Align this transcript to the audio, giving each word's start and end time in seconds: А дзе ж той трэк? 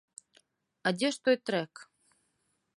А 0.87 0.95
дзе 0.97 1.07
ж 1.17 1.29
той 1.29 1.37
трэк? 1.51 1.73